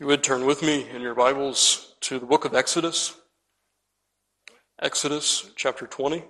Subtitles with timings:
[0.00, 3.16] You would turn with me in your Bibles to the book of Exodus,
[4.80, 6.22] Exodus chapter 20.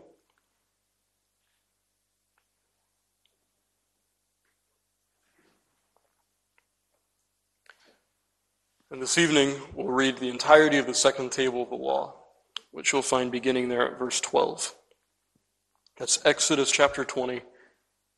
[8.90, 12.14] And this evening, we'll read the entirety of the second table of the law,
[12.70, 14.74] which you'll find beginning there at verse 12.
[15.98, 17.42] That's Exodus chapter 20,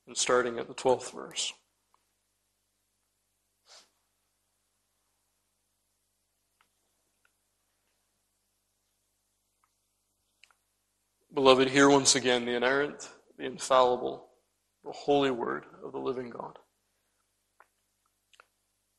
[0.07, 1.53] and starting at the 12th verse.
[11.33, 14.29] Beloved, hear once again the inerrant, the infallible,
[14.84, 16.59] the holy word of the living God.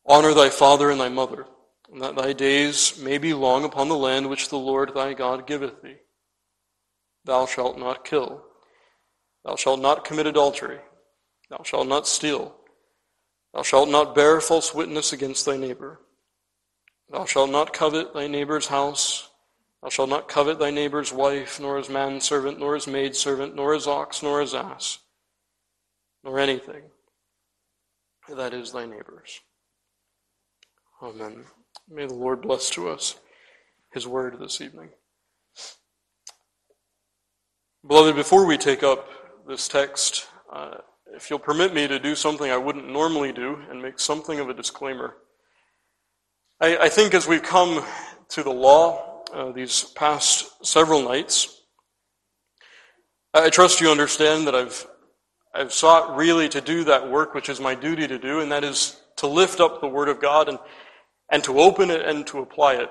[0.05, 1.45] Honor thy father and thy mother
[1.91, 5.45] and that thy days may be long upon the land which the Lord thy God
[5.45, 5.97] giveth thee.
[7.25, 8.43] Thou shalt not kill.
[9.43, 10.79] Thou shalt not commit adultery.
[11.49, 12.55] Thou shalt not steal.
[13.53, 15.99] Thou shalt not bear false witness against thy neighbor.
[17.09, 19.29] Thou shalt not covet thy neighbor's house.
[19.81, 23.87] Thou shalt not covet thy neighbor's wife, nor his manservant, nor his maidservant, nor his
[23.87, 24.99] ox, nor his ass,
[26.23, 26.83] nor anything
[28.29, 29.41] that is thy neighbor's.
[31.01, 31.45] Amen.
[31.89, 33.15] May the Lord bless to us
[33.91, 34.89] his word this evening.
[37.85, 39.09] Beloved, before we take up
[39.47, 40.75] this text, uh,
[41.15, 44.49] if you'll permit me to do something I wouldn't normally do and make something of
[44.49, 45.15] a disclaimer.
[46.61, 47.83] I, I think as we've come
[48.29, 51.61] to the law uh, these past several nights,
[53.33, 54.85] I trust you understand that I've,
[55.53, 58.63] I've sought really to do that work which is my duty to do, and that
[58.63, 60.59] is to lift up the Word of God and
[61.31, 62.89] and to open it and to apply it.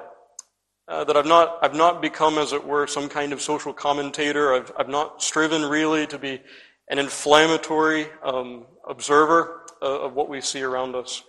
[0.88, 4.54] Uh, that I've not, I've not become, as it were, some kind of social commentator.
[4.54, 6.40] I've, I've not striven really to be
[6.88, 11.22] an inflammatory um, observer uh, of what we see around us.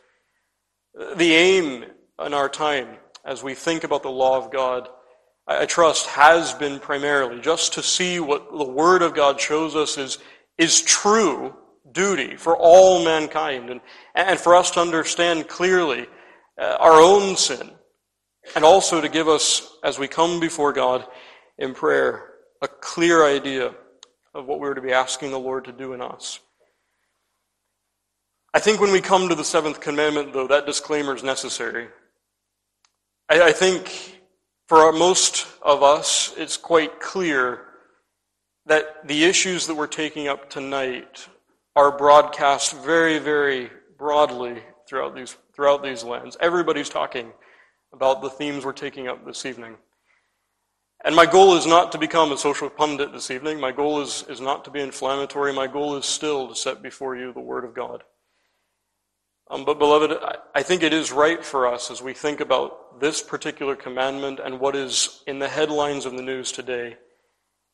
[1.15, 1.85] The aim
[2.25, 4.89] in our time, as we think about the law of God,
[5.47, 9.97] I, trust has been primarily just to see what the Word of God shows us
[9.97, 10.17] is,
[10.57, 11.55] is true
[11.91, 13.81] duty for all mankind, and,
[14.15, 16.07] and for us to understand clearly
[16.59, 17.71] uh, our own sin,
[18.55, 21.05] and also to give us, as we come before God
[21.57, 22.29] in prayer,
[22.61, 23.73] a clear idea
[24.33, 26.39] of what we're to be asking the Lord to do in us.
[28.53, 31.87] I think when we come to the seventh commandment, though, that disclaimer is necessary.
[33.29, 34.20] I, I think
[34.71, 37.65] for most of us, it's quite clear
[38.67, 41.27] that the issues that we're taking up tonight
[41.75, 46.37] are broadcast very, very broadly throughout these throughout these lands.
[46.39, 47.33] Everybody's talking
[47.91, 49.75] about the themes we're taking up this evening.
[51.03, 53.59] And my goal is not to become a social pundit this evening.
[53.59, 55.51] My goal is, is not to be inflammatory.
[55.51, 58.03] My goal is still to set before you the Word of God.
[59.51, 60.17] Um, but, beloved,
[60.55, 64.61] I, think it is right for us as we think about this particular commandment and
[64.61, 66.95] what is in the headlines of the news today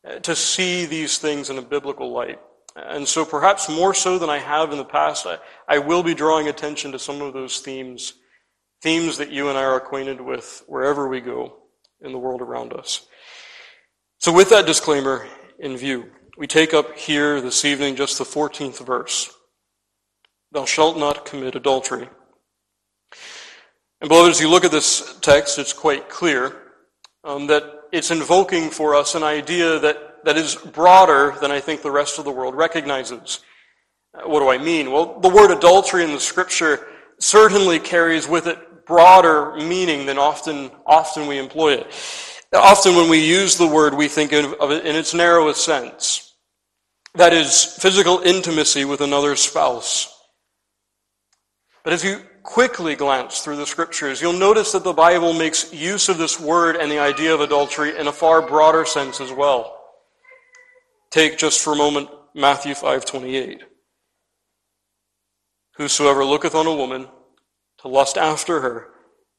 [0.04, 2.40] uh, to see these things in a biblical light.
[2.74, 6.14] And so, perhaps more so than I have in the past, I, I will be
[6.14, 8.14] drawing attention to some of those themes,
[8.82, 11.58] themes that you and I are acquainted with wherever we go
[12.00, 13.06] in the world around us.
[14.18, 15.28] So, with that disclaimer
[15.60, 19.32] in view, we take up here this evening just the 14th verse
[20.52, 22.08] Thou shalt not commit adultery.
[24.00, 26.56] And, beloved, as you look at this text, it's quite clear
[27.24, 31.82] um, that it's invoking for us an idea that that is broader than I think
[31.82, 33.40] the rest of the world recognizes.
[34.14, 34.90] Uh, what do I mean?
[34.90, 36.86] Well, the word adultery in the scripture
[37.18, 41.86] certainly carries with it broader meaning than often, often we employ it.
[42.52, 46.34] Often when we use the word, we think of it in its narrowest sense.
[47.14, 50.17] That is physical intimacy with another spouse.
[51.88, 56.10] But as you quickly glance through the scriptures, you'll notice that the Bible makes use
[56.10, 59.74] of this word and the idea of adultery in a far broader sense as well.
[61.10, 63.62] Take just for a moment Matthew 5:28.
[65.76, 67.08] Whosoever looketh on a woman
[67.78, 68.92] to lust after her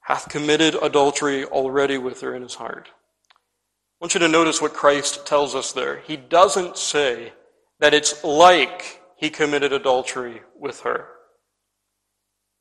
[0.05, 2.89] hath committed adultery already with her in his heart.
[3.29, 5.97] I want you to notice what Christ tells us there.
[5.97, 7.33] He doesn't say
[7.79, 11.18] that it's like he committed adultery with her.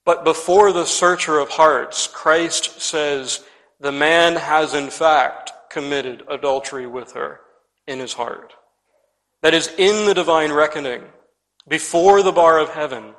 [0.08, 3.44] But before the searcher of hearts, Christ says
[3.78, 7.40] the man has in fact committed adultery with her
[7.86, 8.54] in his heart
[9.42, 11.02] that is in the divine reckoning,
[11.68, 13.12] before the bar of heaven,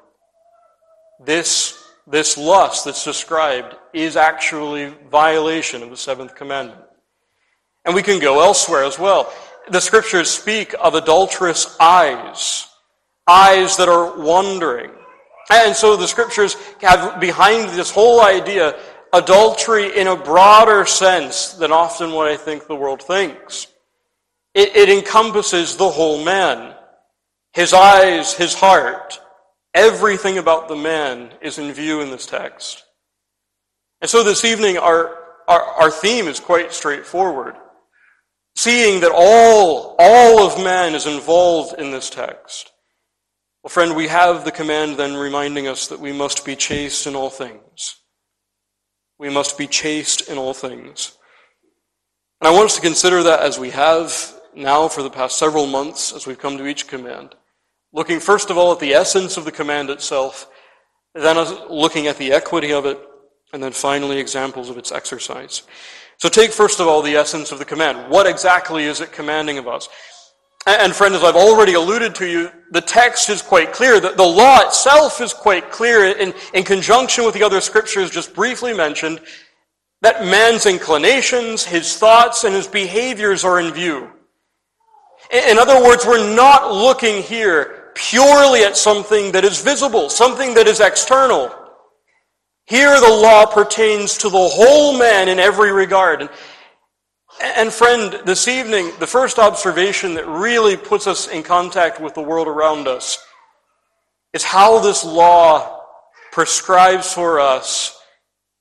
[1.24, 1.78] this,
[2.08, 6.82] this lust that's described is actually violation of the seventh commandment.
[7.86, 9.32] And we can go elsewhere as well.
[9.70, 12.68] The scriptures speak of adulterous eyes,
[13.28, 14.90] eyes that are wandering.
[15.50, 18.78] And so the scriptures have behind this whole idea
[19.12, 23.68] adultery in a broader sense than often what I think the world thinks.
[24.54, 26.76] It, it encompasses the whole man.
[27.54, 29.20] His eyes, his heart,
[29.74, 32.86] everything about the man is in view in this text.
[34.02, 35.18] And so this evening, our,
[35.48, 37.56] our, our theme is quite straightforward.
[38.56, 42.72] Seeing that all, all of man is involved in this text.
[43.64, 47.16] Well, friend, we have the command then reminding us that we must be chaste in
[47.16, 47.98] all things.
[49.18, 51.18] We must be chaste in all things.
[52.40, 55.68] And I want us to consider that as we have now for the past several
[55.68, 57.36] months as we've come to each command.
[57.92, 60.50] Looking first of all at the essence of the command itself,
[61.14, 61.36] then
[61.70, 62.98] looking at the equity of it,
[63.52, 65.64] and then finally examples of its exercise.
[66.18, 68.10] So take first of all the essence of the command.
[68.10, 69.90] What exactly is it commanding of us?
[70.68, 74.00] And friend, as I've already alluded to you, the text is quite clear.
[74.00, 78.34] The, the law itself is quite clear in, in conjunction with the other scriptures just
[78.34, 79.22] briefly mentioned
[80.02, 84.12] that man's inclinations, his thoughts, and his behaviors are in view.
[85.32, 90.54] In, in other words, we're not looking here purely at something that is visible, something
[90.54, 91.54] that is external.
[92.66, 96.22] Here the law pertains to the whole man in every regard.
[96.22, 96.30] And
[97.42, 102.22] and friend, this evening, the first observation that really puts us in contact with the
[102.22, 103.18] world around us
[104.34, 105.82] is how this law
[106.32, 108.00] prescribes for us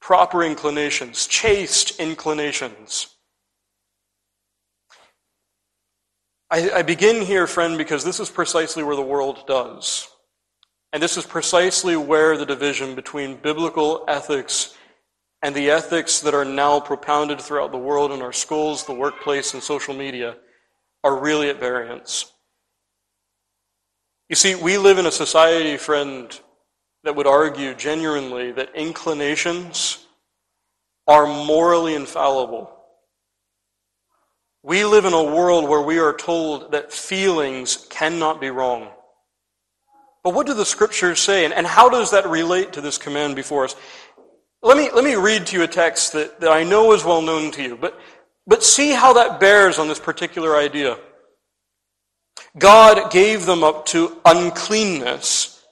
[0.01, 3.15] proper inclinations, chaste inclinations.
[6.51, 10.09] I, I, begin here, friend, because this is precisely where the world does.
[10.95, 14.75] And this is precisely where the division between biblical ethics
[15.43, 19.55] and the ethics that are now propounded throughout the world in our schools, the workplace,
[19.55, 20.37] and social media
[21.05, 22.33] are really at variance.
[24.29, 26.39] You see, we live in a society, friend,
[27.05, 30.05] that would argue genuinely that inclinations
[31.07, 32.71] are morally infallible.
[34.63, 38.91] We live in a world where we are told that feelings cannot be wrong.
[40.25, 43.65] But what do the scriptures say, and how does that relate to this command before
[43.65, 43.77] us?
[44.63, 47.23] Let me, let me read to you a text that, that I know is well
[47.23, 47.99] known to you, but,
[48.47, 50.99] but see how that bears on this particular idea.
[52.59, 55.65] God gave them up to uncleanness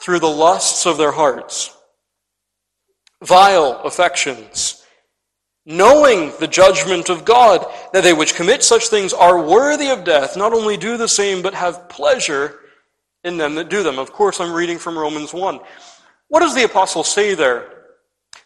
[0.00, 1.76] through the lusts of their hearts,
[3.24, 4.84] vile affections,
[5.64, 10.36] knowing the judgment of God, that they which commit such things are worthy of death,
[10.36, 12.60] not only do the same, but have pleasure
[13.24, 13.98] in them that do them.
[13.98, 15.58] Of course, I'm reading from Romans 1.
[16.28, 17.75] What does the apostle say there?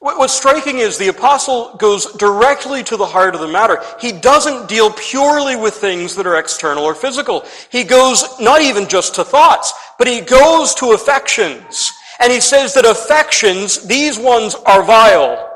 [0.03, 3.83] What's striking is the apostle goes directly to the heart of the matter.
[4.01, 7.45] He doesn't deal purely with things that are external or physical.
[7.71, 11.93] He goes not even just to thoughts, but he goes to affections.
[12.19, 15.47] And he says that affections, these ones are vile.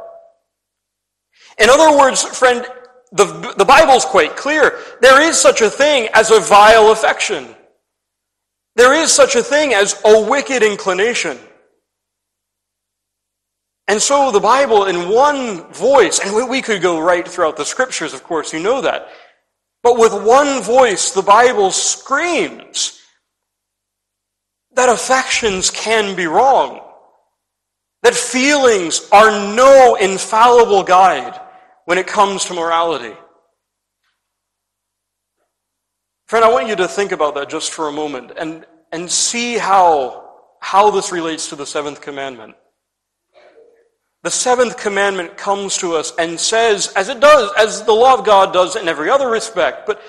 [1.59, 2.67] In other words, friend,
[3.13, 4.79] the, the Bible's quite clear.
[5.01, 7.55] There is such a thing as a vile affection.
[8.77, 11.39] There is such a thing as a wicked inclination.
[13.87, 18.15] And so the Bible, in one voice, and we could go right throughout the scriptures,
[18.15, 19.09] of course, you know that.
[19.83, 23.01] But with one voice, the Bible screams
[24.75, 26.81] that affections can be wrong,
[28.03, 31.39] that feelings are no infallible guide
[31.85, 33.15] when it comes to morality.
[36.27, 39.59] Friend, I want you to think about that just for a moment and, and see
[39.59, 42.55] how, how this relates to the seventh commandment.
[44.25, 48.25] The seventh commandment comes to us and says, as it does, as the law of
[48.25, 50.01] God does in every other respect, but,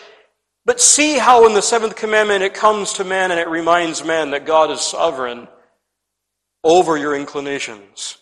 [0.63, 4.31] but see how in the seventh commandment it comes to man and it reminds man
[4.31, 5.49] that God is sovereign
[6.63, 8.17] over your inclinations.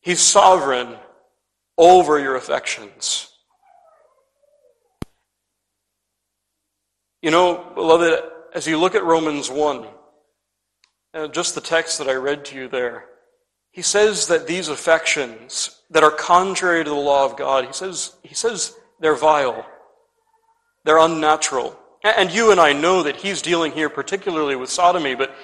[0.00, 0.96] He's sovereign
[1.78, 3.30] over your affections.
[7.22, 8.20] You know, beloved,
[8.52, 9.86] as you look at Romans 1,
[11.14, 13.04] uh, just the text that I read to you there,
[13.76, 18.16] he says that these affections that are contrary to the law of God, he says,
[18.22, 19.66] he says they're vile.
[20.84, 21.78] They're unnatural.
[22.02, 25.36] And you and I know that he's dealing here particularly with sodomy, but,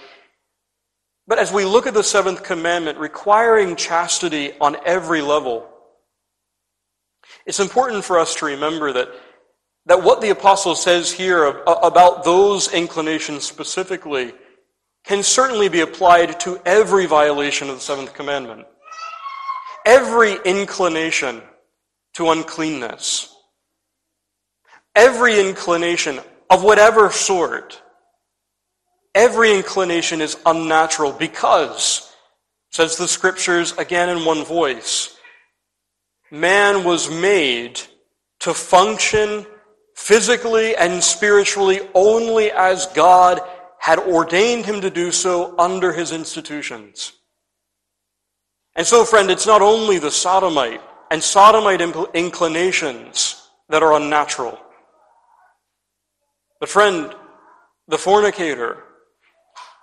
[1.27, 5.69] but as we look at the seventh commandment requiring chastity on every level,
[7.45, 9.09] it's important for us to remember that,
[9.85, 14.33] that what the apostle says here about those inclinations specifically
[15.05, 18.67] can certainly be applied to every violation of the seventh commandment.
[19.85, 21.43] Every inclination
[22.15, 23.35] to uncleanness.
[24.95, 27.83] Every inclination of whatever sort.
[29.15, 32.09] Every inclination is unnatural because
[32.71, 35.17] says the scriptures again in one voice.
[36.31, 37.81] Man was made
[38.41, 39.47] to function
[39.95, 43.41] physically and spiritually only as God
[43.83, 47.15] had ordained him to do so under his institutions.
[48.77, 51.81] And so, friend, it's not only the sodomite and sodomite
[52.15, 54.57] inclinations that are unnatural.
[56.61, 57.13] But, friend,
[57.89, 58.85] the fornicator,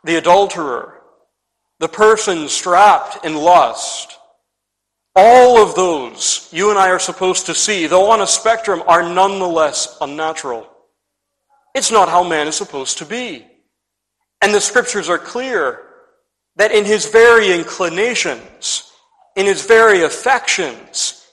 [0.06, 1.02] the adulterer,
[1.80, 4.18] the person strapped in lust,
[5.14, 9.04] all of those you and I are supposed to see, though on a spectrum, are
[9.04, 10.70] nonetheless unnatural.
[11.76, 13.49] It's not how man is supposed to be.
[14.42, 15.82] And the scriptures are clear
[16.56, 18.92] that in his very inclinations,
[19.36, 21.26] in his very affections,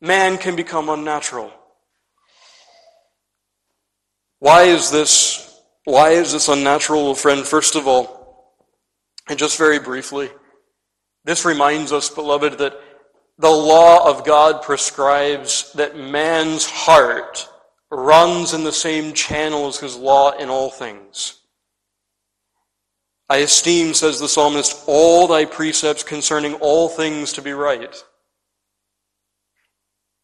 [0.00, 1.52] man can become unnatural.
[4.38, 5.46] Why is this
[5.84, 7.44] why is this unnatural, friend?
[7.44, 8.54] First of all,
[9.28, 10.30] and just very briefly,
[11.24, 12.80] this reminds us, beloved, that
[13.38, 17.48] the law of God prescribes that man's heart
[17.90, 21.39] runs in the same channel as his law in all things.
[23.30, 27.94] I esteem, says the psalmist, all thy precepts concerning all things to be right.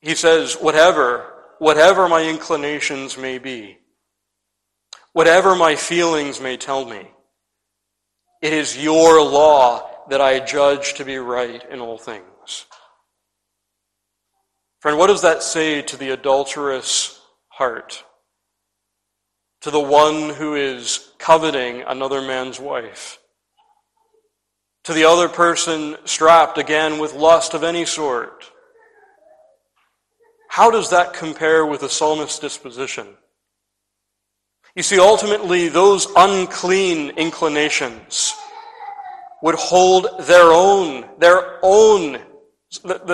[0.00, 3.78] He says, whatever, whatever my inclinations may be,
[5.12, 7.08] whatever my feelings may tell me,
[8.42, 12.66] it is your law that I judge to be right in all things.
[14.80, 17.20] Friend, what does that say to the adulterous
[17.50, 18.02] heart?
[19.66, 23.18] To the one who is coveting another man's wife?
[24.84, 28.48] To the other person strapped again with lust of any sort?
[30.48, 33.08] How does that compare with the psalmist's disposition?
[34.76, 38.34] You see, ultimately, those unclean inclinations
[39.42, 42.20] would hold their own, their own,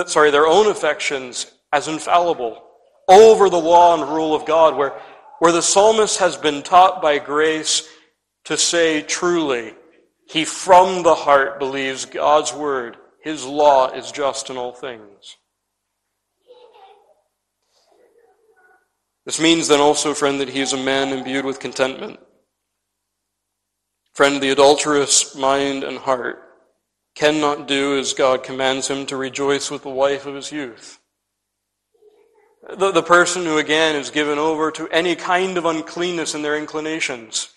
[0.05, 2.63] sorry, their own affections as infallible
[3.09, 5.01] over the law and rule of God, where,
[5.43, 7.89] where the psalmist has been taught by grace
[8.45, 9.75] to say truly,
[10.25, 15.39] he from the heart believes God's word, his law is just in all things.
[19.27, 22.21] This means then also, friend, that he is a man imbued with contentment.
[24.13, 26.41] Friend, the adulterous mind and heart
[27.17, 31.01] cannot do as God commands him to rejoice with the wife of his youth.
[32.69, 36.57] The, the person who, again, is given over to any kind of uncleanness in their
[36.57, 37.53] inclinations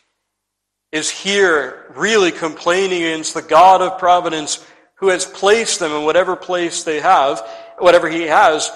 [0.91, 6.35] is here really complaining against the God of providence who has placed them in whatever
[6.35, 7.45] place they have,
[7.77, 8.71] whatever he has,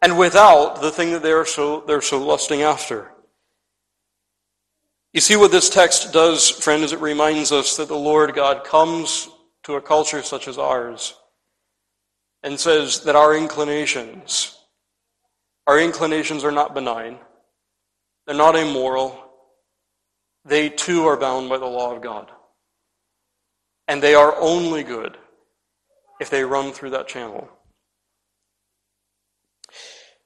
[0.00, 3.10] and without the thing that they are so, they're so lusting after.
[5.12, 8.64] You see what this text does, friend, is it reminds us that the Lord God
[8.64, 9.28] comes
[9.64, 11.14] to a culture such as ours
[12.42, 14.55] and says that our inclinations,
[15.66, 17.18] our inclinations are not benign.
[18.26, 19.22] They're not immoral.
[20.44, 22.30] They too are bound by the law of God.
[23.88, 25.16] And they are only good
[26.20, 27.48] if they run through that channel.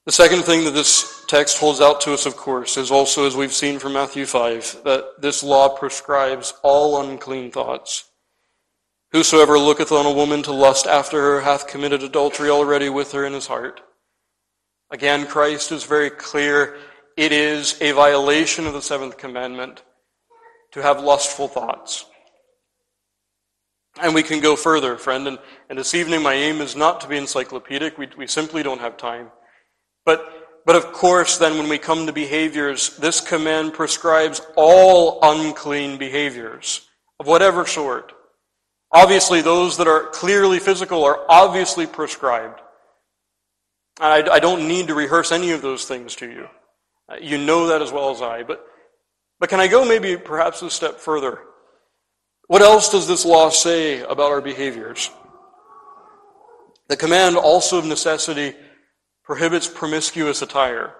[0.06, 3.36] The second thing that this text holds out to us, of course, is also, as
[3.36, 8.10] we've seen from Matthew 5, that this law prescribes all unclean thoughts.
[9.12, 13.26] Whosoever looketh on a woman to lust after her hath committed adultery already with her
[13.26, 13.80] in his heart.
[14.90, 16.76] Again, Christ is very clear.
[17.16, 19.82] It is a violation of the seventh commandment
[20.72, 22.06] to have lustful thoughts.
[24.00, 25.28] And we can go further, friend.
[25.28, 27.98] And, and this evening, my aim is not to be encyclopedic.
[27.98, 29.30] We, we simply don't have time.
[30.04, 35.98] But, but of course, then when we come to behaviors, this command prescribes all unclean
[35.98, 38.12] behaviors of whatever sort.
[38.92, 42.60] Obviously, those that are clearly physical are obviously prescribed.
[43.98, 46.48] I, I don't need to rehearse any of those things to you.
[47.08, 48.42] Uh, you know that as well as I.
[48.42, 48.64] But,
[49.38, 51.40] but can I go maybe perhaps a step further?
[52.46, 55.10] What else does this law say about our behaviors?
[56.88, 58.54] The command also of necessity
[59.22, 60.94] prohibits promiscuous attire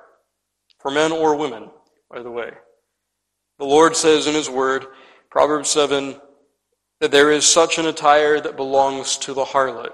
[0.78, 1.70] for men or women,
[2.11, 2.52] by the way.
[3.59, 4.87] The Lord says in His Word,
[5.30, 6.20] Proverbs 7,
[7.00, 9.92] that there is such an attire that belongs to the harlot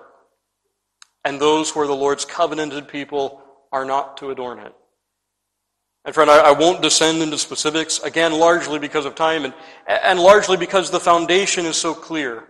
[1.27, 3.43] and those who are the Lord's covenanted people
[3.73, 4.73] are not to adorn it.
[6.05, 9.53] And friend, I, I, won't descend into specifics, again, largely because of time and,
[9.89, 12.45] and largely because the foundation is so clear.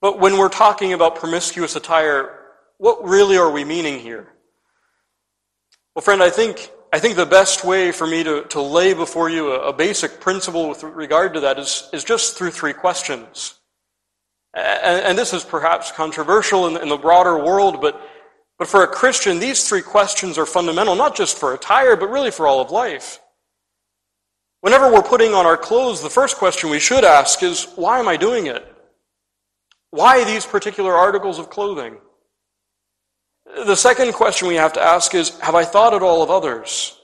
[0.00, 2.36] But when we're talking about promiscuous attire,
[2.78, 4.26] what really are we meaning here?
[5.94, 9.30] Well, friend, I think, I think the best way for me to, to lay before
[9.30, 13.60] you a, a basic principle with regard to that is, is just through three questions.
[14.56, 18.00] And, and this is perhaps controversial in, in the broader world, but,
[18.58, 22.30] but for a Christian, these three questions are fundamental, not just for attire, but really
[22.30, 23.20] for all of life.
[24.62, 28.08] Whenever we're putting on our clothes, the first question we should ask is, why am
[28.08, 28.66] I doing it?
[29.90, 31.98] Why these particular articles of clothing?
[33.66, 36.98] The second question we have to ask is, have I thought at all of others?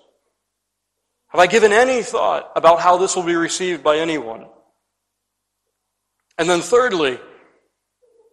[1.29, 4.47] Have I given any thought about how this will be received by anyone?
[6.39, 7.21] And then thirdly,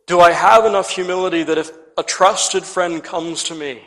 [0.09, 3.83] do I have enough humility that if a trusted friend comes to me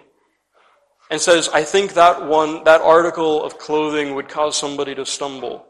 [1.10, 5.66] and says, I think that one, that article of clothing would cause somebody to stumble,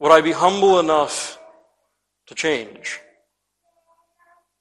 [0.00, 1.38] would I be humble enough
[2.28, 3.00] to change?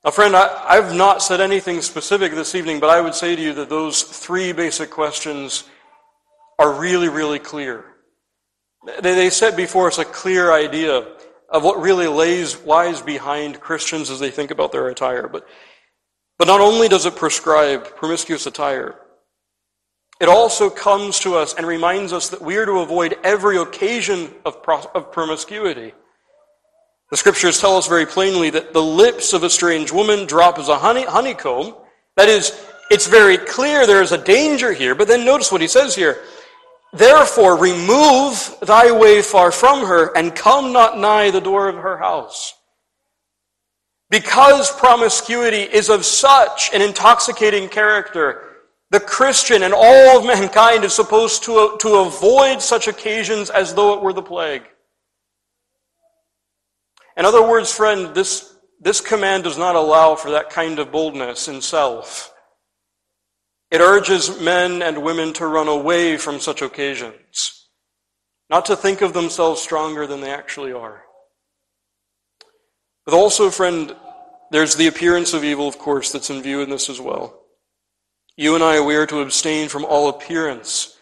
[0.03, 3.41] Now, friend, I, have not said anything specific this evening, but I would say to
[3.41, 5.63] you that those three basic questions
[6.59, 7.85] are really, really clear.
[9.01, 11.07] They, they set before us a clear idea
[11.51, 15.27] of what really lays, lies behind Christians as they think about their attire.
[15.27, 15.47] But
[16.41, 18.95] but not only does it prescribe promiscuous attire,
[20.19, 24.33] it also comes to us and reminds us that we are to avoid every occasion
[24.43, 24.57] of,
[24.95, 25.93] of promiscuity.
[27.11, 30.67] The scriptures tell us very plainly that the lips of a strange woman drop as
[30.67, 31.75] a honey, honeycomb.
[32.17, 35.67] That is, it's very clear there is a danger here, but then notice what he
[35.67, 36.23] says here.
[36.93, 41.97] Therefore, remove thy way far from her, and come not nigh the door of her
[41.97, 42.53] house.
[44.09, 48.51] Because promiscuity is of such an intoxicating character,
[48.89, 53.93] the Christian and all of mankind is supposed to, to avoid such occasions as though
[53.93, 54.63] it were the plague.
[57.15, 61.47] In other words, friend, this, this command does not allow for that kind of boldness
[61.47, 62.30] in self.
[63.71, 67.69] It urges men and women to run away from such occasions,
[68.49, 71.03] not to think of themselves stronger than they actually are.
[73.05, 73.95] But also, friend,
[74.51, 77.39] there's the appearance of evil, of course, that's in view in this as well.
[78.35, 80.97] You and I, we are to abstain from all appearance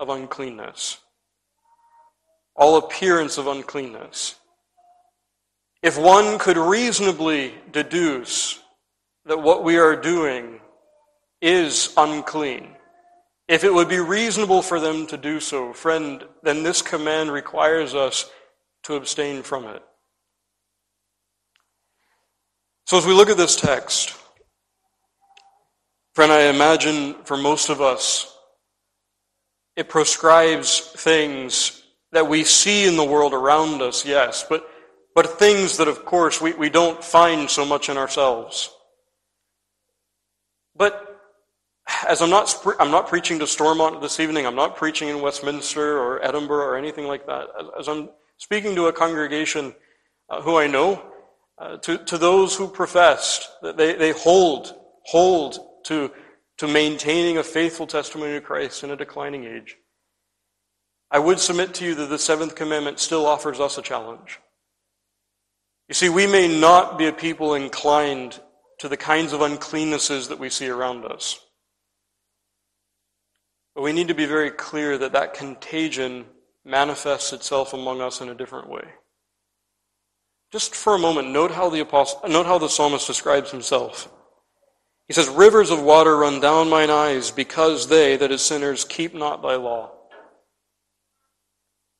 [0.00, 0.98] of uncleanness.
[2.54, 4.36] All appearance of uncleanness.
[5.82, 8.58] If one could reasonably deduce
[9.26, 10.60] that what we are doing
[11.40, 12.76] is unclean,
[13.48, 17.94] if it would be reasonable for them to do so, friend, then this command requires
[17.94, 18.28] us
[18.84, 19.82] to abstain from it.
[22.86, 24.16] So, as we look at this text,
[26.14, 28.32] friend, I imagine for most of us,
[29.76, 34.66] it prescribes things that we see in the world around us, yes, but,
[35.14, 38.70] but things that, of course, we, we don't find so much in ourselves.
[40.74, 41.15] But
[42.08, 45.98] as I'm not, I'm not preaching to Stormont this evening, I'm not preaching in Westminster
[45.98, 47.48] or Edinburgh or anything like that.
[47.78, 49.74] As I'm speaking to a congregation
[50.28, 51.02] uh, who I know,
[51.58, 56.10] uh, to, to those who professed that they, they hold, hold to,
[56.58, 59.76] to maintaining a faithful testimony to Christ in a declining age.
[61.10, 64.40] I would submit to you that the seventh commandment still offers us a challenge.
[65.88, 68.40] You see, we may not be a people inclined
[68.80, 71.40] to the kinds of uncleannesses that we see around us.
[73.76, 76.24] But we need to be very clear that that contagion
[76.64, 78.84] manifests itself among us in a different way.
[80.50, 84.08] Just for a moment, note how the apostle, note how the psalmist describes himself.
[85.08, 89.14] He says, Rivers of water run down mine eyes because they, that is sinners, keep
[89.14, 89.92] not thy law.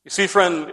[0.05, 0.73] You see, friend,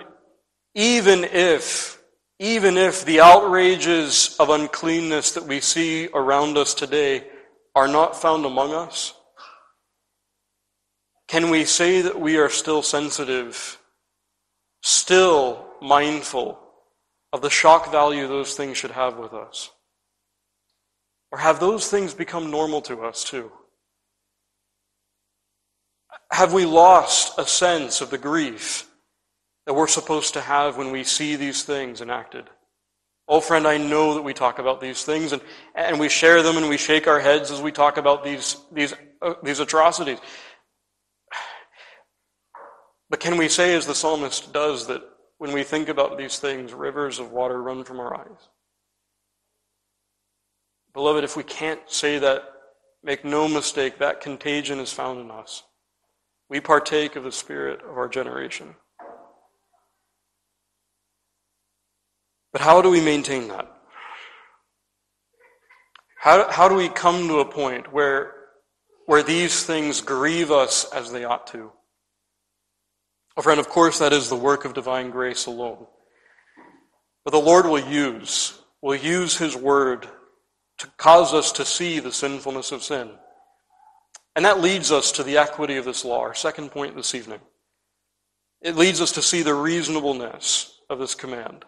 [0.73, 2.01] even if,
[2.39, 7.27] even if the outrages of uncleanness that we see around us today
[7.75, 9.13] are not found among us,
[11.27, 13.79] can we say that we are still sensitive,
[14.81, 16.59] still mindful
[17.31, 19.71] of the shock value those things should have with us?
[21.31, 23.51] Or have those things become normal to us too?
[26.31, 28.87] Have we lost a sense of the grief
[29.65, 32.49] that we're supposed to have when we see these things enacted?
[33.27, 35.41] Oh, friend, I know that we talk about these things and,
[35.73, 38.93] and we share them and we shake our heads as we talk about these, these,
[39.21, 40.19] uh, these atrocities.
[43.13, 45.03] But can we say, as the psalmist does, that
[45.37, 48.49] when we think about these things, rivers of water run from our eyes.
[50.95, 52.41] Beloved, if we can't say that,
[53.03, 55.61] make no mistake, that contagion is found in us.
[56.49, 58.73] We partake of the spirit of our generation.
[62.51, 63.71] But how do we maintain that?
[66.17, 68.33] How, how do we come to a point where,
[69.05, 71.73] where these things grieve us as they ought to?
[73.35, 75.87] Oh, friend, of course, that is the work of divine grace alone.
[77.25, 80.07] But the Lord will use, will use His word
[80.79, 83.11] to cause us to see the sinfulness of sin.
[84.35, 87.39] And that leads us to the equity of this law, our second point this evening.
[88.61, 91.65] It leads us to see the reasonableness of this command.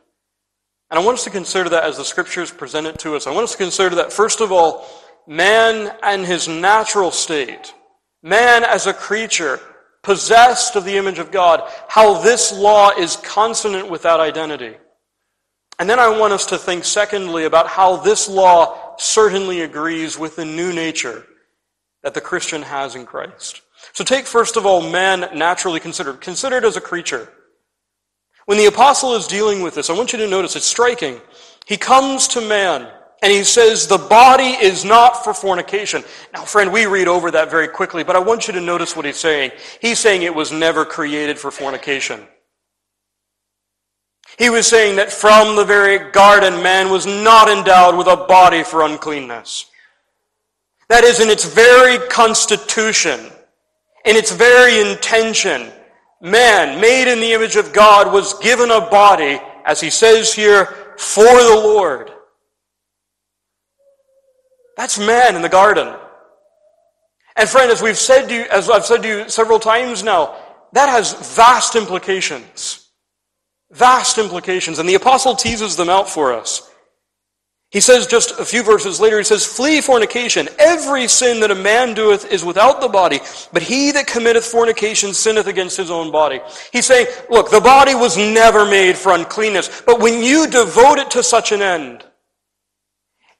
[0.89, 3.27] And I want us to consider that as the scriptures present it to us.
[3.27, 4.87] I want us to consider that, first of all,
[5.27, 7.73] man and his natural state,
[8.21, 9.59] man as a creature,
[10.05, 14.75] possessed of the image of God, how this law is consonant with that identity.
[15.77, 20.37] And then I want us to think, secondly, about how this law certainly agrees with
[20.37, 21.25] the new nature
[22.03, 23.61] that the Christian has in Christ.
[23.91, 27.27] So take, first of all, man naturally considered, considered as a creature.
[28.45, 31.19] When the apostle is dealing with this, I want you to notice it's striking.
[31.65, 32.87] He comes to man
[33.21, 36.03] and he says, the body is not for fornication.
[36.33, 39.05] Now, friend, we read over that very quickly, but I want you to notice what
[39.05, 39.51] he's saying.
[39.81, 42.21] He's saying it was never created for fornication.
[44.37, 48.63] He was saying that from the very garden, man was not endowed with a body
[48.63, 49.67] for uncleanness.
[50.89, 53.19] That is, in its very constitution,
[54.03, 55.71] in its very intention,
[56.21, 60.65] man, made in the image of God, was given a body, as he says here,
[60.97, 62.11] for the Lord.
[64.77, 65.93] That's man in the garden.
[67.35, 70.35] And friend, as we've said to you, as I've said to you several times now,
[70.73, 72.89] that has vast implications.
[73.71, 74.79] Vast implications.
[74.79, 76.69] And the apostle teases them out for us.
[77.71, 80.47] He says just a few verses later, he says, Flee fornication.
[80.59, 83.19] Every sin that a man doeth is without the body,
[83.51, 86.39] but he that committeth fornication sinneth against his own body.
[86.71, 91.11] He's saying, look, the body was never made for uncleanness, but when you devote it
[91.11, 92.05] to such an end,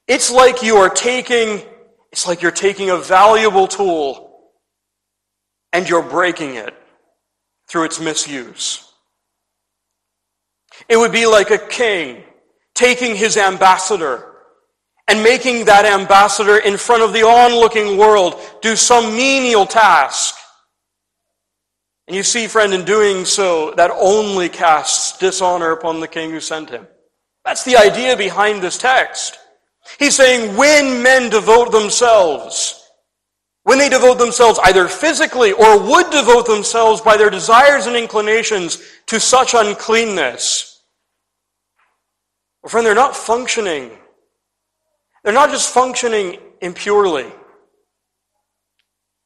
[0.08, 1.62] it's like you are taking,
[2.12, 4.50] it's like you're taking a valuable tool
[5.72, 6.74] and you're breaking it
[7.68, 8.82] through its misuse.
[10.88, 12.22] It would be like a king
[12.74, 14.32] taking his ambassador
[15.08, 20.34] and making that ambassador in front of the onlooking world do some menial task.
[22.06, 26.40] And you see, friend, in doing so, that only casts dishonor upon the king who
[26.40, 26.86] sent him.
[27.44, 29.38] That's the idea behind this text.
[29.98, 32.82] He's saying when men devote themselves,
[33.62, 38.82] when they devote themselves either physically or would devote themselves by their desires and inclinations
[39.06, 40.82] to such uncleanness,
[42.62, 43.92] well, friend, they're not functioning.
[45.22, 47.26] They're not just functioning impurely.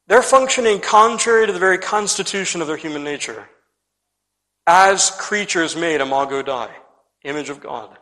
[0.07, 3.49] They're functioning contrary to the very constitution of their human nature.
[4.67, 6.69] As creatures made, imago Dei,
[7.23, 7.97] image of God.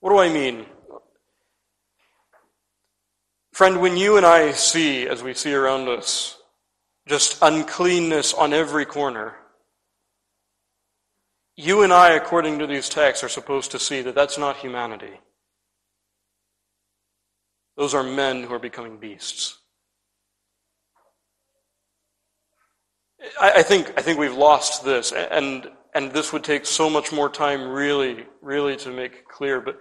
[0.00, 0.66] What do I mean?
[3.52, 6.38] Friend, when you and I see, as we see around us,
[7.06, 9.34] just uncleanness on every corner,
[11.56, 15.20] you and I, according to these texts, are supposed to see that that's not humanity.
[17.76, 19.58] Those are men who are becoming beasts.
[23.38, 27.12] I, I, think, I think we've lost this, and, and this would take so much
[27.12, 29.60] more time, really, really, to make clear.
[29.60, 29.78] But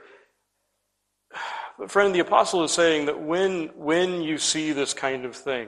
[1.82, 5.68] but friend, the apostle is saying that when, when you see this kind of thing,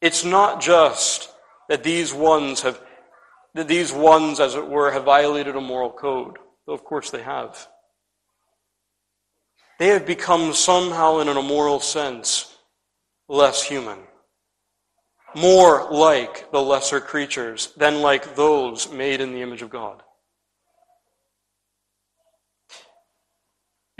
[0.00, 1.30] it's not just
[1.68, 2.80] that these ones have,
[3.52, 7.20] that these ones, as it were, have violated a moral code, though of course they
[7.20, 7.68] have.
[9.78, 12.56] They have become somehow, in an immoral sense,
[13.28, 13.98] less human.
[15.36, 20.02] More like the lesser creatures than like those made in the image of God.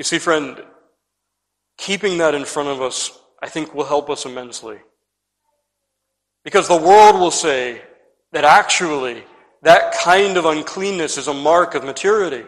[0.00, 0.58] You see, friend,
[1.76, 4.78] keeping that in front of us, I think, will help us immensely.
[6.42, 7.82] Because the world will say
[8.32, 9.24] that actually
[9.60, 12.46] that kind of uncleanness is a mark of maturity.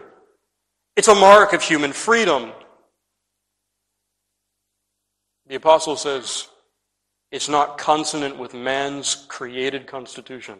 [0.95, 2.53] It's a mark of human freedom.
[5.45, 6.47] The apostle says
[7.31, 10.57] it's not consonant with man's created constitution.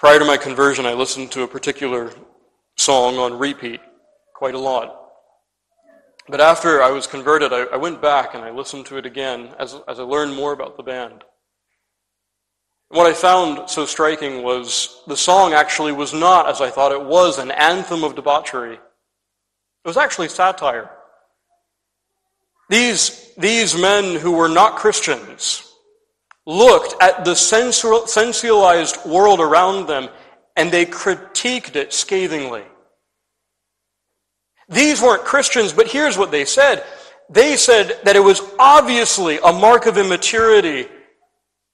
[0.00, 2.10] Prior to my conversion, I listened to a particular
[2.78, 3.82] song on repeat
[4.34, 4.98] quite a lot.
[6.26, 9.50] But after I was converted, I, I, went back and I listened to it again
[9.58, 11.22] as, as I learned more about the band.
[12.88, 17.04] What I found so striking was the song actually was not, as I thought it
[17.04, 18.76] was, an anthem of debauchery.
[18.76, 18.80] It
[19.84, 20.90] was actually satire.
[22.70, 25.69] These, these men who were not Christians,
[26.50, 30.08] looked at the sensualized world around them
[30.56, 32.64] and they critiqued it scathingly.
[34.68, 36.84] These weren't Christians, but here's what they said.
[37.28, 40.88] They said that it was obviously a mark of immaturity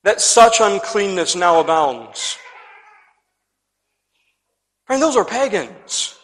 [0.05, 2.37] that such uncleanness now abounds.
[4.85, 6.19] Friend, those are pagans.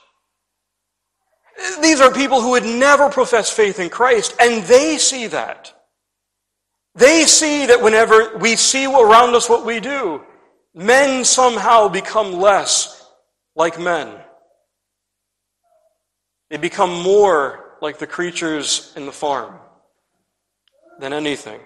[1.80, 5.72] These are people who would never profess faith in Christ, and they see that.
[6.94, 10.22] They see that whenever we see around us what we do,
[10.74, 13.04] men somehow become less
[13.56, 14.14] like men.
[16.50, 19.54] They become more like the creatures in the farm
[21.00, 21.60] than anything.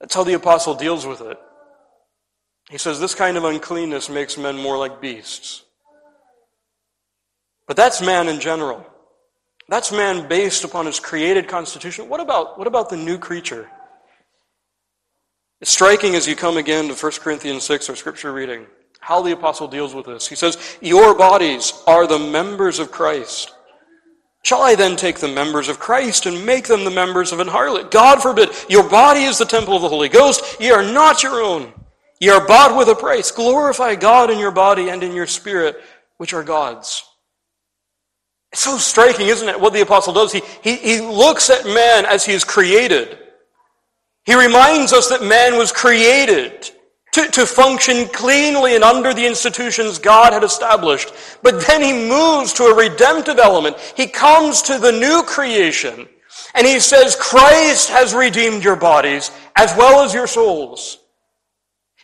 [0.00, 1.38] That's how the apostle deals with it.
[2.70, 5.62] He says this kind of uncleanness makes men more like beasts.
[7.68, 8.84] But that's man in general.
[9.68, 12.08] That's man based upon his created constitution.
[12.08, 13.68] What about, what about the new creature?
[15.60, 18.66] It's striking as you come again to 1 Corinthians 6, our scripture reading,
[19.00, 20.28] how the apostle deals with this.
[20.28, 23.52] He says, Your bodies are the members of Christ.
[24.44, 27.48] Shall I then take the members of Christ and make them the members of an
[27.48, 27.90] harlot?
[27.90, 28.50] God forbid.
[28.68, 30.60] Your body is the temple of the Holy Ghost.
[30.60, 31.72] Ye are not your own.
[32.20, 33.32] Ye are bought with a price.
[33.32, 35.80] Glorify God in your body and in your spirit,
[36.18, 37.02] which are God's.
[38.56, 40.32] It's so striking, isn't it, what the apostle does?
[40.32, 43.18] He, he, he looks at man as he is created.
[44.24, 46.70] He reminds us that man was created
[47.12, 51.12] to, to function cleanly and under the institutions God had established.
[51.42, 53.76] But then he moves to a redemptive element.
[53.94, 56.08] He comes to the new creation
[56.54, 60.98] and he says, Christ has redeemed your bodies as well as your souls.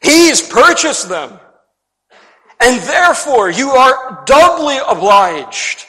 [0.03, 1.41] He's purchased them.
[2.61, 5.87] And therefore, you are doubly obliged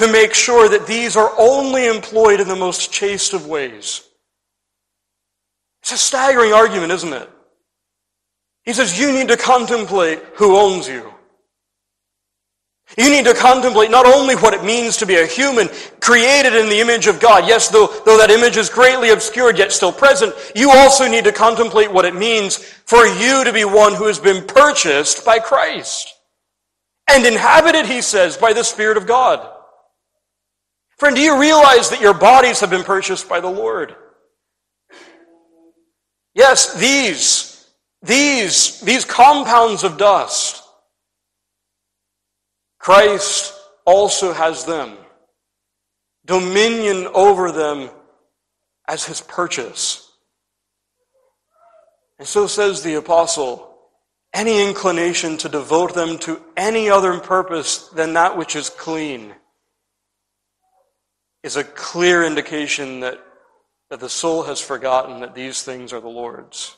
[0.00, 4.02] to make sure that these are only employed in the most chaste of ways.
[5.82, 7.28] It's a staggering argument, isn't it?
[8.64, 11.12] He says you need to contemplate who owns you.
[12.96, 15.68] You need to contemplate not only what it means to be a human
[16.00, 17.46] created in the image of God.
[17.46, 21.32] Yes, though, though that image is greatly obscured yet still present, you also need to
[21.32, 26.14] contemplate what it means for you to be one who has been purchased by Christ
[27.06, 29.58] and inhabited, he says, by the Spirit of God.
[31.00, 33.96] Friend, do you realize that your bodies have been purchased by the Lord?
[36.34, 37.66] Yes, these,
[38.02, 40.62] these, these compounds of dust,
[42.78, 43.54] Christ
[43.86, 44.98] also has them.
[46.26, 47.88] Dominion over them
[48.86, 50.06] as his purchase.
[52.18, 53.74] And so says the apostle,
[54.34, 59.34] any inclination to devote them to any other purpose than that which is clean
[61.42, 63.18] is a clear indication that,
[63.88, 66.76] that the soul has forgotten that these things are the Lord's,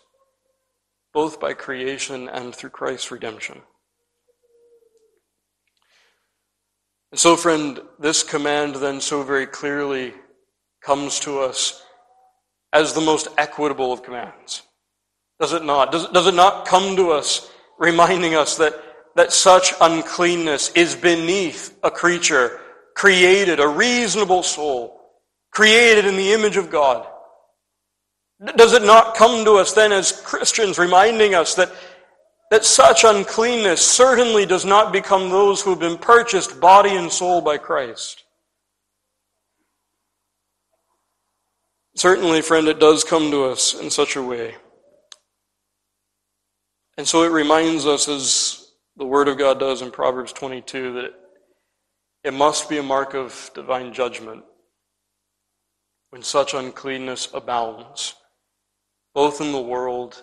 [1.12, 3.60] both by creation and through Christ's redemption.
[7.10, 10.14] And so, friend, this command then so very clearly
[10.82, 11.82] comes to us
[12.72, 14.62] as the most equitable of commands.
[15.38, 15.92] Does it not?
[15.92, 18.74] Does, does it not come to us reminding us that,
[19.16, 22.60] that such uncleanness is beneath a creature
[22.94, 25.00] created, a reasonable soul,
[25.50, 27.06] created in the image of God.
[28.56, 31.72] Does it not come to us then as Christians reminding us that,
[32.50, 37.40] that such uncleanness certainly does not become those who have been purchased body and soul
[37.40, 38.24] by Christ?
[41.94, 44.56] Certainly, friend, it does come to us in such a way.
[46.96, 51.14] And so it reminds us, as the Word of God does in Proverbs 22, that
[52.24, 54.44] it must be a mark of divine judgment
[56.10, 58.14] when such uncleanness abounds,
[59.14, 60.22] both in the world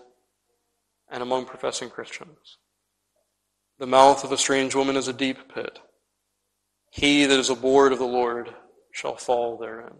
[1.09, 2.57] and among professing Christians.
[3.79, 5.79] The mouth of a strange woman is a deep pit.
[6.91, 8.53] He that is abhorred of the Lord
[8.91, 9.93] shall fall therein.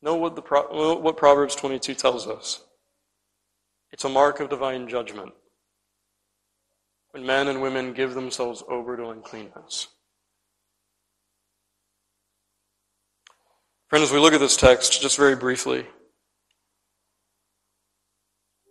[0.00, 2.62] Know what, the, what Proverbs 22 tells us.
[3.90, 5.32] It's a mark of divine judgment
[7.10, 9.88] when men and women give themselves over to uncleanness.
[13.88, 15.86] Friends, as we look at this text, just very briefly,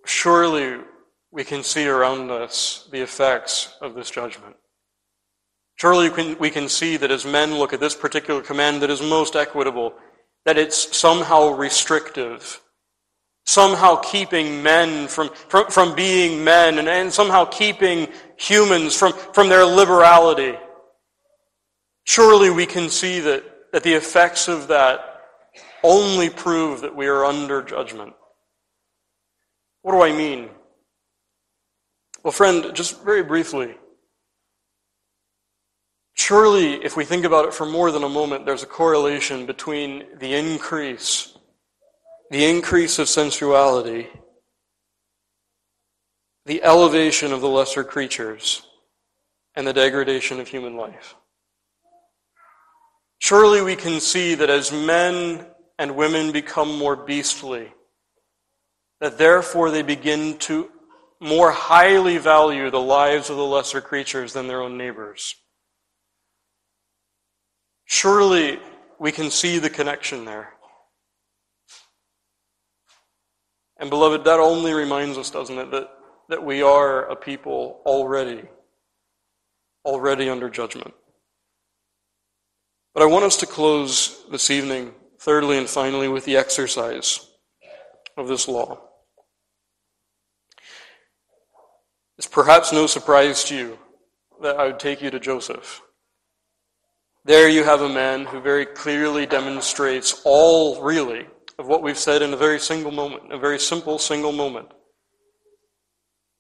[0.06, 0.78] surely
[1.32, 4.56] we can see around us the effects of this judgment.
[5.78, 9.36] Surely we can, see that as men look at this particular command that is most
[9.36, 9.96] equitable,
[10.46, 12.62] that it's somehow restrictive,
[13.48, 19.50] somehow keeping men from, from, from being men, and, and somehow keeping humans from, from
[19.50, 20.56] their liberality.
[22.04, 25.07] Surely we can see that that the effects of that
[25.88, 28.14] only prove that we are under judgment.
[29.82, 30.50] What do I mean?
[32.24, 33.76] Well, friend, just very briefly,
[36.14, 40.06] surely if we think about it for more than a moment, there's a correlation between
[40.20, 41.38] the increase,
[42.32, 44.08] the increase of sensuality
[46.48, 48.62] the elevation of the lesser creatures
[49.56, 51.16] and the degradation of human life.
[53.20, 55.46] Surely we can see that as men
[55.80, 57.72] and women become more beastly,
[59.00, 60.70] that therefore they begin to
[61.20, 65.36] more highly value the lives of the lesser creatures than their own neighbors.
[67.86, 68.60] Surely
[69.00, 70.54] we can see the connection there.
[73.80, 75.90] And beloved, that only reminds us, doesn't it, that,
[76.30, 78.44] that we are a people already,
[79.86, 80.94] already under judgment.
[82.94, 84.94] But I want us to close this evening,
[85.28, 87.28] thirdly and finally, with the exercise
[88.16, 88.80] of this law.
[92.18, 93.78] It's perhaps no surprise to you
[94.42, 95.82] that I would take you to Joseph.
[97.26, 101.28] There you have a man who very clearly demonstrates all, really,
[101.60, 104.70] of what we've said in a very single moment, a very simple single moment.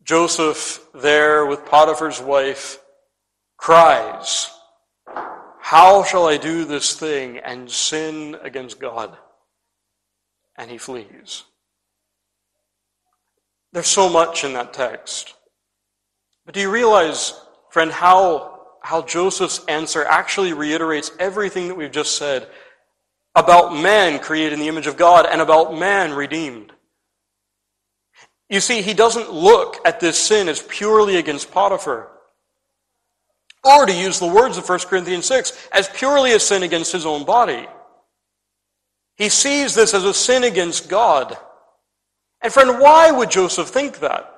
[0.02, 2.80] Joseph, there with Potiphar's wife,
[3.58, 4.50] cries,
[5.68, 9.18] How shall I do this thing and sin against God?
[10.56, 11.44] And he flees.
[13.74, 15.34] There's so much in that text.
[16.46, 17.34] But do you realize,
[17.70, 22.48] friend, how, how Joseph's answer actually reiterates everything that we've just said
[23.36, 26.72] about man created in the image of God and about man redeemed?
[28.50, 32.10] You see, he doesn't look at this sin as purely against Potiphar.
[33.68, 37.06] Or, to use the words of 1 Corinthians 6, as purely a sin against his
[37.06, 37.68] own body.
[39.18, 41.38] He sees this as a sin against God.
[42.42, 44.34] And friend, why would Joseph think that?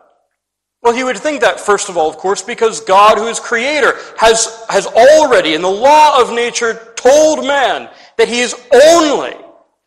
[0.82, 3.96] Well, he would think that, first of all, of course, because God, who is creator,
[4.18, 9.36] has, has already, in the law of nature, told man that he is only,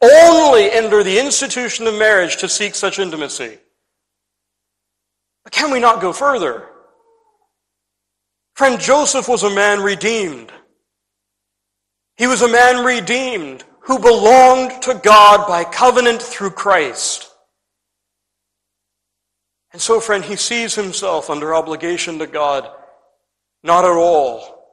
[0.02, 3.58] only under the institution of marriage to seek such intimacy.
[5.44, 6.68] But can we not go further?
[8.62, 10.52] Friend, Joseph was a man redeemed.
[12.16, 17.28] He was a man redeemed who belonged to God by covenant through Christ.
[19.72, 22.70] And so, friend, he sees himself under obligation to God,
[23.64, 24.64] not at all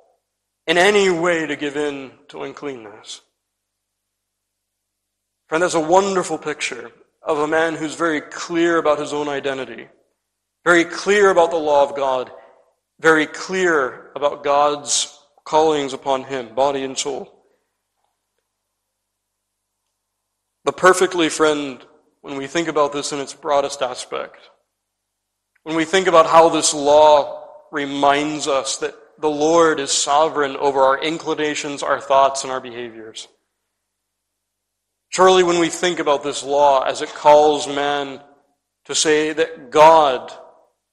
[0.67, 3.21] in any way to give in to uncleanness.
[5.47, 6.91] Friend, that's a wonderful picture
[7.23, 9.87] of a man who's very clear about his own identity,
[10.63, 12.29] very clear about the law of God,
[12.99, 17.33] very clear about God's callings upon him, body and soul.
[20.65, 21.83] But perfectly, friend,
[22.21, 24.37] when we think about this in its broadest aspect,
[25.63, 30.81] when we think about how this law reminds us that the Lord is sovereign over
[30.81, 33.27] our inclinations, our thoughts, and our behaviors.
[35.09, 38.21] Surely, when we think about this law as it calls man
[38.85, 40.31] to say that God,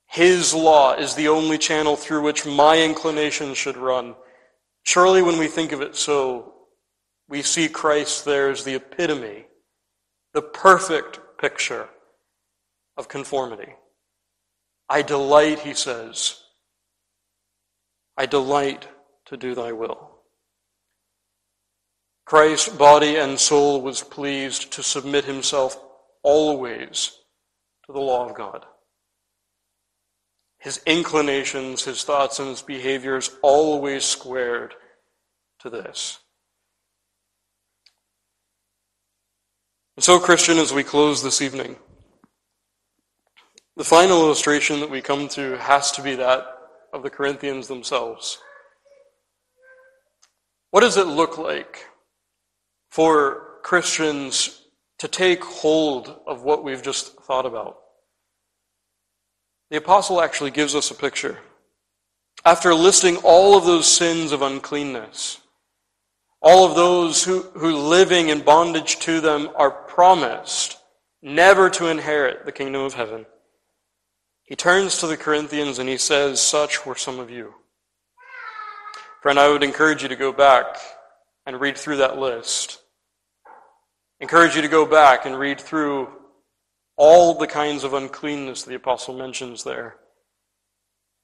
[0.09, 4.15] His law, is the only channel through which my inclinations should run,
[4.85, 6.55] surely when we think of it so,
[7.29, 9.47] we see Christ there as the epitome,
[10.33, 11.89] the perfect picture
[12.97, 13.75] of conformity.
[14.89, 16.41] I delight, he says.
[18.17, 18.89] I delight
[19.27, 20.13] to do thy will.
[22.25, 25.79] Christ's body and soul was pleased to submit himself
[26.23, 27.13] always
[27.87, 28.67] to the law of God.
[30.67, 34.75] His inclinations, his thoughts, and his behaviors always squared
[35.61, 36.19] to this.
[39.95, 41.77] And so, Christian, as we close this evening,
[43.77, 46.45] the final illustration that we come to has to be that
[46.93, 48.39] of the Corinthians themselves.
[50.73, 51.87] What does it look like
[52.91, 54.63] for Christians
[54.99, 57.79] to take hold of what we've just thought about?
[59.71, 61.39] The apostle actually gives us a picture.
[62.45, 65.41] After listing all of those sins of uncleanness,
[66.41, 70.79] all of those who, who living in bondage to them are promised
[71.23, 73.27] never to inherit the kingdom of heaven.
[74.45, 77.55] He turns to the Corinthians and he says, Such were some of you.
[79.23, 80.79] Friend, I would encourage you to go back
[81.47, 82.81] and read through that list.
[84.21, 86.09] Encourage you to go back and read through
[86.97, 89.97] all the kinds of uncleanness the apostle mentions there.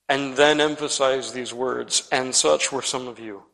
[0.09, 3.45] And then emphasize these words, and such were some of you.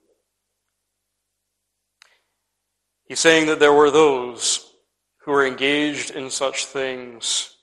[3.06, 4.72] He's saying that there were those
[5.22, 7.54] who were engaged in such things,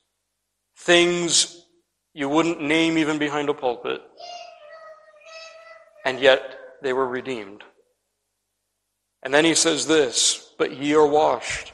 [0.78, 1.66] things
[2.14, 4.02] you wouldn't name even behind a pulpit,
[6.06, 7.64] and yet they were redeemed.
[9.24, 11.74] And then he says this, but ye are washed,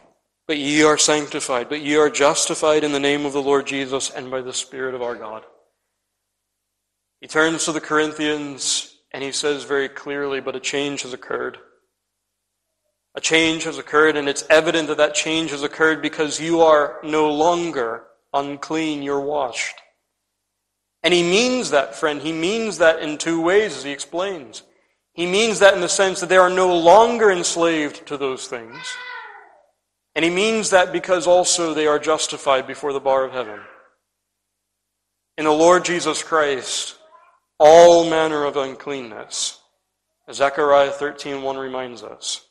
[0.51, 4.09] but ye are sanctified, but ye are justified in the name of the Lord Jesus
[4.09, 5.45] and by the Spirit of our God.
[7.21, 11.57] He turns to the Corinthians and he says very clearly, but a change has occurred.
[13.15, 16.99] A change has occurred, and it's evident that that change has occurred because you are
[17.01, 19.79] no longer unclean, you're washed.
[21.01, 22.21] And he means that, friend.
[22.21, 24.63] He means that in two ways, as he explains.
[25.13, 28.85] He means that in the sense that they are no longer enslaved to those things.
[30.15, 33.59] And he means that because also they are justified before the bar of heaven.
[35.37, 36.97] In the Lord Jesus Christ,
[37.59, 39.59] all manner of uncleanness,
[40.27, 42.45] as Zechariah 13.1 reminds us,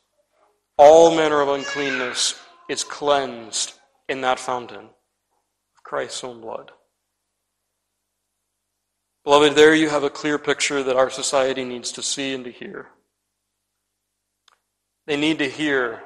[0.77, 3.73] all manner of uncleanness is cleansed
[4.09, 6.71] in that fountain of Christ's own blood.
[9.23, 12.51] Beloved, there you have a clear picture that our society needs to see and to
[12.51, 12.89] hear.
[15.05, 16.01] They need to hear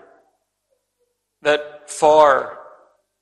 [1.46, 2.60] that far,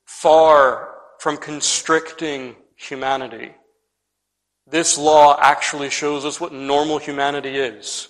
[0.06, 3.52] far from constricting humanity,
[4.66, 8.08] this law actually shows us what normal humanity is.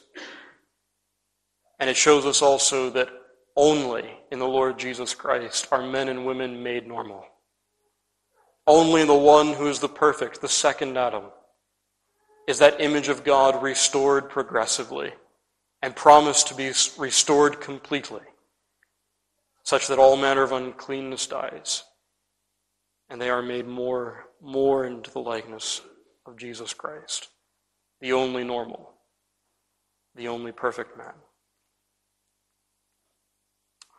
[1.80, 3.10] And it shows us also that
[3.56, 7.26] only in the Lord Jesus Christ are men and women made normal.
[8.66, 11.26] Only in the one who is the perfect, the second Adam,
[12.48, 15.12] is that image of God restored progressively
[15.82, 18.22] and promised to be restored completely,
[19.64, 21.84] such that all manner of uncleanness dies,
[23.10, 25.82] and they are made more, more into the likeness
[26.26, 27.30] of Jesus Christ,
[28.02, 28.92] the only normal,
[30.16, 31.14] the only perfect man.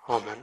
[0.09, 0.39] Amen.